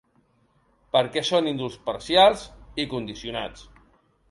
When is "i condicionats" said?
2.85-3.71